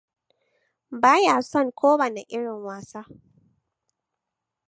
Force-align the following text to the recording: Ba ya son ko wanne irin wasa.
Ba 1.01 1.13
ya 1.25 1.35
son 1.49 1.67
ko 1.79 1.87
wanne 1.99 2.21
irin 2.35 2.59
wasa. 2.65 3.01